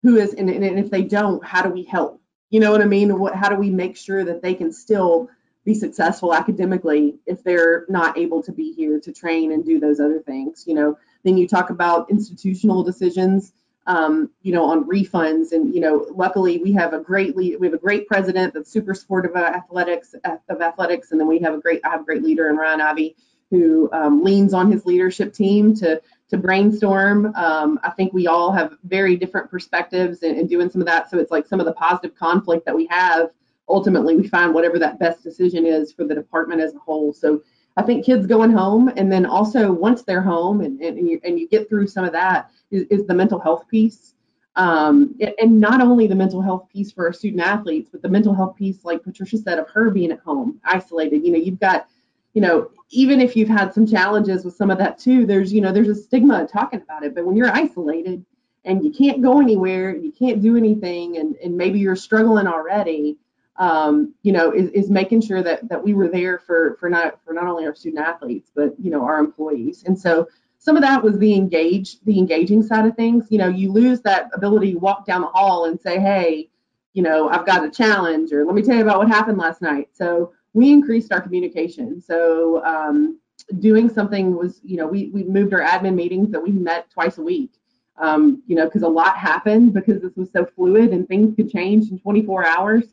[0.04, 2.22] Who is and, and if they don't how do we help?
[2.50, 3.18] You know what i mean?
[3.20, 5.30] What how do we make sure that they can still
[5.64, 10.00] be successful academically if they're not able to be here to train and do those
[10.00, 10.64] other things?
[10.66, 13.54] You know then you talk about institutional decisions
[13.88, 15.52] um, you know on refunds.
[15.52, 18.72] And you know luckily we have a great lead, we have a great president that's
[18.72, 20.14] super supportive of athletics
[20.50, 21.12] of athletics.
[21.12, 23.16] And then we have a great i have a great leader in ryan ivey
[23.50, 27.34] who um, leans on his leadership team to to brainstorm.
[27.36, 31.10] Um, i think we all have very different perspectives in doing some of that.
[31.10, 33.30] So it's like some of the positive conflict that we have
[33.70, 37.14] ultimately we find whatever that best decision is for the department as a whole.
[37.14, 37.42] So
[37.78, 41.40] I think kids going home and then also once they're home and, and, you, and
[41.40, 44.16] you get through some of that is, is the mental health piece.
[44.56, 48.34] Um, and not only the mental health piece for our student athletes, but the mental
[48.34, 51.24] health piece, like Patricia said, of her being at home, isolated.
[51.24, 51.88] You know, you've got,
[52.34, 55.62] you know, even if you've had some challenges with some of that too, there's, you
[55.62, 57.14] know, there's a stigma talking about it.
[57.14, 58.26] But when you're isolated
[58.66, 62.48] and you can't go anywhere, and you can't do anything, and, and maybe you're struggling
[62.48, 63.18] already,
[63.58, 67.20] um, you know, is, is making sure that that we were there for for not
[67.24, 69.84] for not only our student athletes, but you know, our employees.
[69.86, 70.28] And so
[70.60, 73.28] some of that was the engage the engaging side of things.
[73.30, 76.50] You know, you lose that ability to walk down the hall and say, hey,
[76.94, 79.62] you know, I've got a challenge, or let me tell you about what happened last
[79.62, 79.90] night.
[79.94, 82.02] So we increased our communication.
[82.02, 83.20] So um,
[83.60, 87.18] doing something was, you know, we we moved our admin meetings that we met twice
[87.18, 87.52] a week.
[88.00, 91.50] Um, you know, because a lot happened because this was so fluid and things could
[91.50, 92.84] change in 24 hours.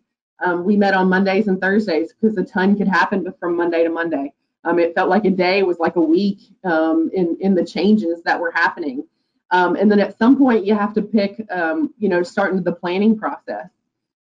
[0.45, 3.91] Um, we met on Mondays and Thursdays because a ton could happen from Monday to
[3.91, 4.33] Monday.
[4.65, 8.23] Um, it felt like a day was like a week um, in in the changes
[8.25, 9.07] that were happening.
[9.51, 12.73] Um, and then at some point you have to pick, um, you know, starting the
[12.73, 13.69] planning process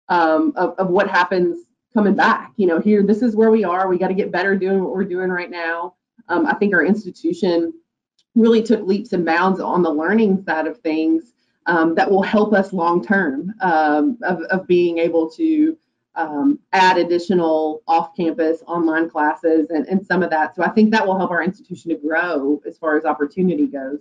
[0.09, 2.53] um, of, of what happens coming back.
[2.57, 3.89] You know, here, this is where we are.
[3.89, 5.95] We got to get better doing what we're doing right now.
[6.29, 7.73] I think our institution
[8.37, 11.33] really took leaps and bounds on the learning side of things
[11.67, 15.77] that will help us long term of, of being able to
[16.21, 20.49] um, add additional off-campus online classes and, and some of that.
[20.55, 24.01] So I think that will help our institution to grow as far as opportunity goes.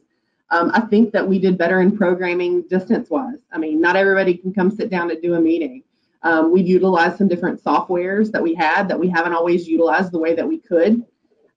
[0.52, 3.42] Um, I think that we did better in programming distance-wise.
[3.56, 5.84] I mean, not everybody can come sit down and do a meeting.
[6.24, 10.20] Um, we utilized some different softwares that we had that we haven't always utilized the
[10.26, 11.06] way that we could.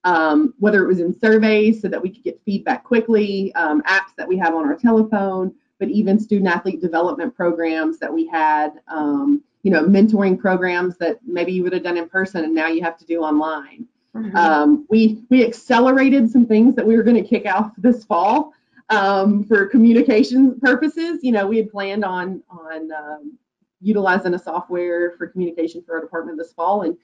[0.05, 4.13] Um, whether it was in surveys so that we could get feedback quickly, um, apps
[4.19, 8.71] that we have on our telephone, but even student athlete development programs that we had,
[8.89, 12.67] um, you know, mentoring programs that maybe you would have done in person and now
[12.69, 13.87] you have to do online.
[14.15, 14.37] Mm-hmm.
[14.37, 18.53] Um, we we accelerated some things that we were going to kick off this fall
[18.91, 21.21] um, for communication purposes.
[21.23, 23.39] You know, we had planned on on um,
[23.81, 26.97] utilizing a software for communication for our department this fall, and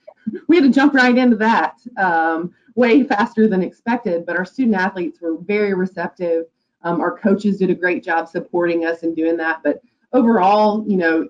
[0.47, 4.25] we had to jump right into that um, way faster than expected.
[4.25, 6.45] But our student athletes were very receptive.
[6.83, 9.61] Um, our coaches did a great job supporting us and doing that.
[9.63, 9.81] But
[10.13, 11.27] overall, you know,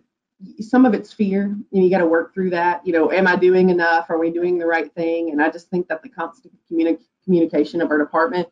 [0.61, 2.85] some of it's fear, and you got to work through that.
[2.85, 4.09] You know, am I doing enough?
[4.09, 5.31] Are we doing the right thing?
[5.31, 8.47] And I just think that the constant communi- communication of our department,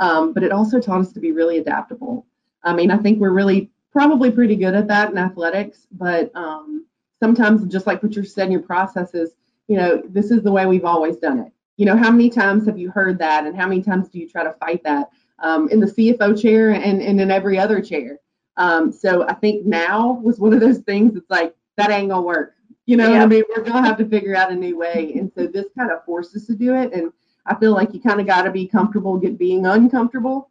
[0.00, 2.26] um, but it also taught us to be really adaptable.
[2.64, 6.86] I mean, I think we're really probably pretty good at that in athletics, but um,
[7.20, 9.32] sometimes just like what you said in your processes,
[9.68, 11.52] you know, this is the way we've always done it.
[11.76, 14.28] You know, how many times have you heard that, and how many times do you
[14.28, 18.18] try to fight that um, in the CFO chair and, and in every other chair?
[18.58, 21.14] Um, so I think now was one of those things.
[21.14, 22.54] that's like that ain't gonna work.
[22.86, 23.22] You know, yeah.
[23.22, 25.90] I mean, we're gonna have to figure out a new way, and so this kind
[25.90, 26.92] of forced us to do it.
[26.92, 27.12] And
[27.46, 30.50] I feel like you kind of got to be comfortable get being uncomfortable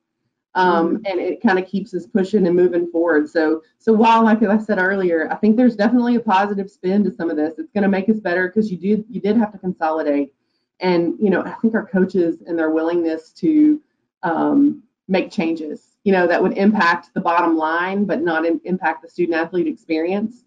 [0.57, 1.05] um, mm-hmm.
[1.05, 3.29] and it kind of keeps us pushing and moving forward.
[3.29, 7.13] So, so while, like I said earlier, I think there's definitely a positive spin to
[7.13, 7.59] some of this.
[7.59, 10.33] It's going to make us better because you did you did have to consolidate,
[10.79, 13.79] and you know I think our coaches and their willingness to
[14.23, 19.01] um, make changes, you know, that would impact the bottom line but not in, impact
[19.01, 20.45] the student athlete experience.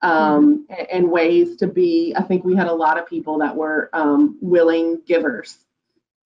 [0.00, 0.84] Um, mm-hmm.
[0.90, 2.14] and, ways to be.
[2.14, 5.64] I think we had a lot of people that were um, willing givers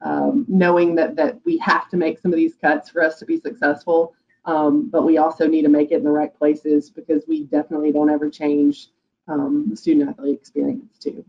[0.00, 3.24] um, knowing that that we have to make some of these cuts for us to
[3.24, 4.14] be successful.
[4.44, 7.92] Um, but we also need to make it in the right places because we definitely
[7.92, 8.88] don't ever change
[9.28, 11.24] um, the student athlete experience too.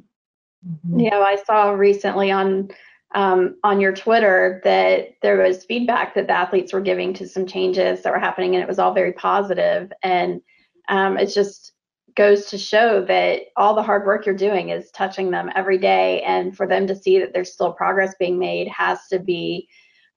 [0.68, 1.00] Mm-hmm.
[1.02, 2.72] Yeah, I saw recently on
[3.16, 7.46] um, on your Twitter that there was feedback that the athletes were giving to some
[7.46, 9.92] changes that were happening, and it was all very positive.
[10.04, 10.42] And
[10.90, 11.74] um, it's just
[12.16, 16.22] goes to show that all the hard work you're doing is touching them every day
[16.24, 19.70] and for them to see that there's still progress being made has to be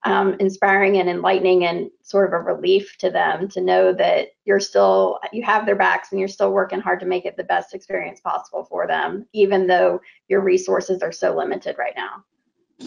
[0.03, 4.59] um, inspiring and enlightening and sort of a relief to them to know that you're
[4.59, 7.73] still you have their backs and you're still working hard to make it the best
[7.73, 12.23] experience possible for them even though your resources are so limited right now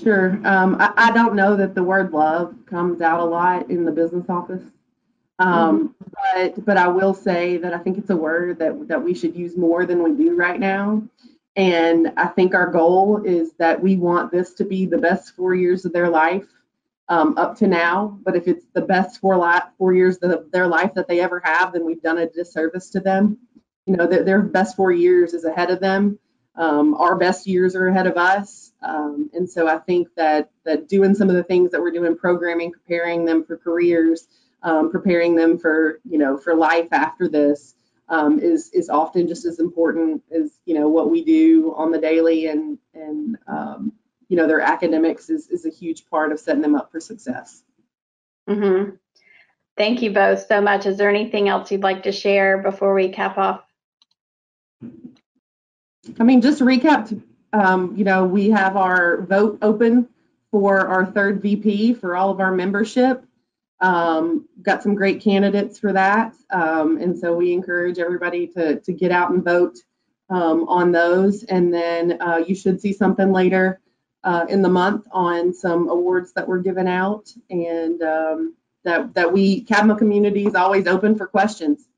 [0.03, 3.85] sure um, I, I don't know that the word love comes out a lot in
[3.85, 4.63] the business office
[5.39, 6.07] um, mm-hmm.
[6.35, 9.37] But but I will say that I think it's a word that that we should
[9.37, 11.03] use more than we do right now.
[11.57, 15.55] And I think our goal is that we want this to be the best four
[15.55, 16.47] years of their life
[17.09, 18.19] um, up to now.
[18.23, 21.41] But if it's the best four, li- four years of their life that they ever
[21.45, 23.39] have, then we've done a disservice to them.
[23.87, 26.19] You know, their, their best four years is ahead of them.
[26.57, 28.66] Um, our best years are ahead of us.
[28.87, 32.17] Um, and so I think that that doing some of the things that we're doing,
[32.17, 34.29] programming, preparing them for careers,
[34.63, 37.75] um, preparing them for you know for life after this
[38.09, 41.99] um, is is often just as important as you know what we do on the
[41.99, 43.93] daily and and um,
[44.29, 47.65] you know their academics is is a huge part of setting them up for success.
[48.49, 48.91] Mm-hmm.
[49.77, 50.87] Thank you both so much.
[50.87, 53.63] Is there anything else you'd like to share before we cap off?
[56.21, 57.21] I mean, just to recap,
[57.57, 60.09] um, you know, we have our vote open
[60.51, 63.25] for our third VP for all of our membership.
[63.81, 66.35] Um, got some great candidates for that.
[66.51, 69.79] Um, and so we encourage everybody to, to get out and vote
[70.29, 71.45] um, on those.
[71.45, 73.81] And then uh, you should see something later
[74.23, 79.33] uh, in the month on some awards that were given out and um, that, that
[79.33, 81.89] we, CABMA community is always open for questions.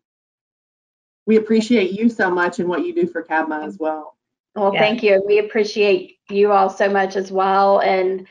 [1.26, 4.17] We appreciate you so much and what you do for CABMA as well.
[4.54, 4.80] Well, yeah.
[4.80, 5.22] thank you.
[5.26, 7.80] We appreciate you all so much as well.
[7.80, 8.26] And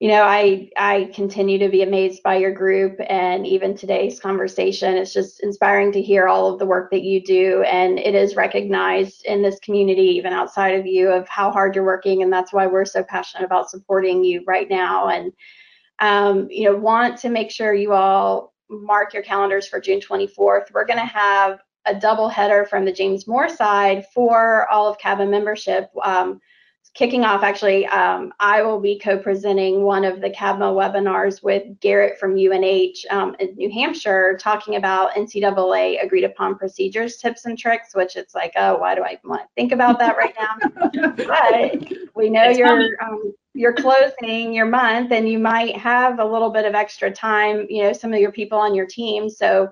[0.00, 4.94] you know, I I continue to be amazed by your group and even today's conversation.
[4.94, 8.34] It's just inspiring to hear all of the work that you do and it is
[8.34, 12.22] recognized in this community, even outside of you, of how hard you're working.
[12.22, 15.08] And that's why we're so passionate about supporting you right now.
[15.08, 15.32] And
[15.98, 20.72] um, you know, want to make sure you all mark your calendars for June 24th.
[20.72, 25.28] We're gonna have a double header from the James Moore side for all of CABMA
[25.28, 25.90] membership.
[26.02, 26.40] Um,
[26.94, 32.18] kicking off, actually, um, I will be co-presenting one of the CABMA webinars with Garrett
[32.18, 37.94] from UNH um, in New Hampshire, talking about NCAA agreed upon procedures, tips and tricks.
[37.94, 40.90] Which it's like, oh, why do I want to think about that right now?
[41.16, 46.24] but we know It's you're um, you're closing your month, and you might have a
[46.24, 47.66] little bit of extra time.
[47.68, 49.68] You know, some of your people on your team, so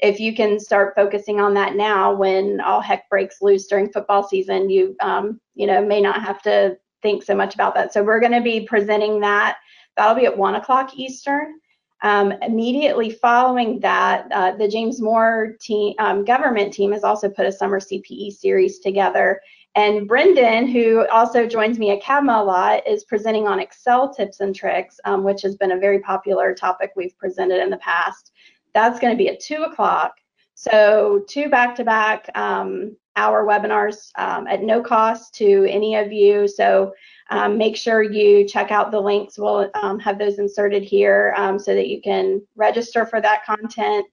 [0.00, 4.26] if you can start focusing on that now when all heck breaks loose during football
[4.26, 7.92] season you um, you know may not have to think so much about that.
[7.92, 9.58] So we're going to be presenting that.
[9.96, 11.60] That'll be at one o'clock eastern.
[12.02, 17.46] Um, immediately following that uh, the james moore team um, government team has also put
[17.46, 19.40] a summer cpe series together.
[19.74, 24.40] And brendan who also joins me at CABMA a lot is presenting on excel tips
[24.40, 28.32] and tricks um, which has been a very popular topic we've presented in the past
[28.74, 30.14] that's going to be at 2 o'clock.
[30.54, 36.48] So two back-to-back um, hour webinars um, at no cost to any of you.
[36.48, 36.92] So
[37.30, 39.38] um, make sure you check out the links.
[39.38, 44.06] We'll um, have those inserted here um, so that you can register for that content.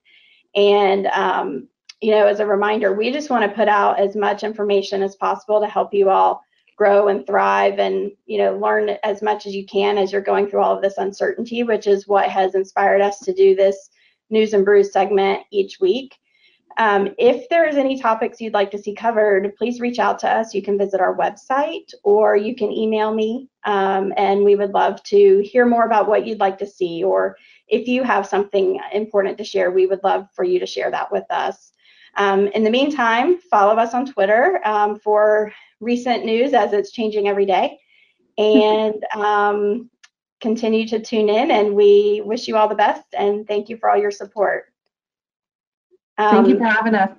[0.54, 1.68] And, um,
[2.00, 5.16] you know, as a reminder, we just want to put out as much information as
[5.16, 6.42] possible to help you all
[6.76, 10.48] grow and thrive and, you know, learn as much as you can as you're going
[10.48, 13.90] through all of this uncertainty, which is what has inspired us to do this
[14.32, 16.18] News and Brews segment each week.
[16.78, 20.54] Um, if there's any topics you'd like to see covered, please reach out to us.
[20.54, 25.02] You can visit our website or you can email me, um, and we would love
[25.04, 27.04] to hear more about what you'd like to see.
[27.04, 27.36] Or
[27.68, 31.12] if you have something important to share, we would love for you to share that
[31.12, 31.72] with us.
[32.16, 37.28] Um, in the meantime, follow us on Twitter um, for recent news as it's changing
[37.28, 37.78] every day.
[38.38, 39.90] And um,
[40.42, 43.88] continue to tune in and we wish you all the best and thank you for
[43.88, 44.64] all your support.
[46.18, 47.16] Thank you Um, for having us.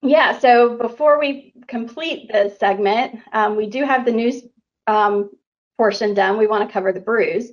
[0.00, 4.42] yeah, so before we complete this segment, um, we do have the news
[4.86, 5.30] um,
[5.76, 6.38] portion done.
[6.38, 7.52] We want to cover the brews.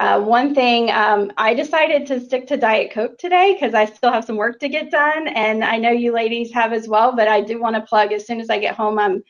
[0.00, 4.10] Uh, one thing, um, I decided to stick to Diet Coke today because I still
[4.10, 7.14] have some work to get done, and I know you ladies have as well.
[7.14, 9.22] But I do want to plug as soon as I get home, I'm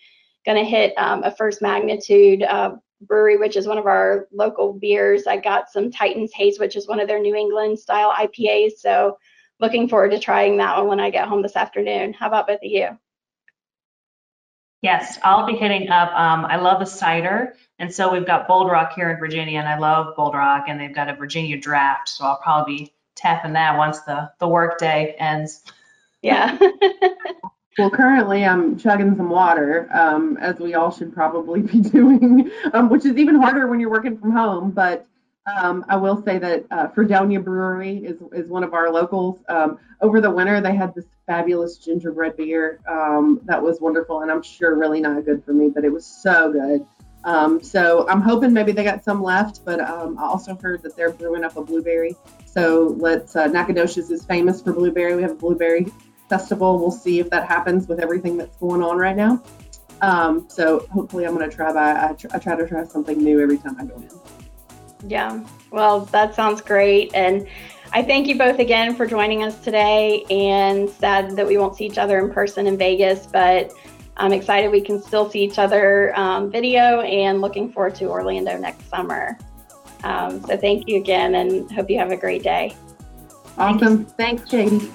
[0.46, 2.76] going to hit um, a First Magnitude uh,
[3.06, 5.26] brewery, which is one of our local beers.
[5.26, 8.72] I got some Titans Haze, which is one of their New England style IPAs.
[8.78, 9.18] So
[9.60, 12.12] looking forward to trying that one when I get home this afternoon.
[12.12, 12.98] How about both of you?
[14.82, 16.10] Yes, I'll be hitting up.
[16.10, 19.68] Um, I love the cider, and so we've got Bold Rock here in Virginia, and
[19.68, 23.52] I love Bold Rock, and they've got a Virginia draft, so I'll probably be tapping
[23.52, 25.62] that once the the work day ends.
[26.20, 26.58] Yeah.
[27.78, 32.90] Well, currently I'm chugging some water, um, as we all should probably be doing, um,
[32.90, 34.70] which is even harder when you're working from home.
[34.70, 35.06] But
[35.58, 39.40] um, I will say that uh, Fredonia Brewery is, is one of our locals.
[39.48, 44.30] Um, over the winter, they had this fabulous gingerbread beer um, that was wonderful, and
[44.30, 46.86] I'm sure really not good for me, but it was so good.
[47.24, 51.12] Um, so I'm hoping maybe they got some left, but I also heard that they're
[51.12, 52.16] brewing up a blueberry.
[52.44, 55.14] So let's uh, Nacogdoches is famous for blueberry.
[55.14, 55.86] We have a blueberry
[56.32, 56.78] festival.
[56.78, 59.42] We'll see if that happens with everything that's going on right now.
[60.00, 61.72] Um, so hopefully I'm going to try.
[61.72, 64.10] By, I, tr- I try to try something new every time I go in.
[65.10, 67.14] Yeah, well, that sounds great.
[67.14, 67.46] And
[67.92, 70.24] I thank you both again for joining us today.
[70.30, 73.70] And sad that we won't see each other in person in Vegas, but
[74.16, 78.56] I'm excited we can still see each other um, video and looking forward to Orlando
[78.56, 79.38] next summer.
[80.02, 82.74] Um, so thank you again and hope you have a great day.
[83.58, 84.06] Awesome.
[84.06, 84.90] Thanks, Katie.